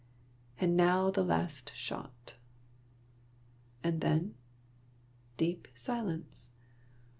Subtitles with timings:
[0.59, 2.33] And now the last shot.
[3.83, 4.33] And then—
[5.37, 6.49] deep silence.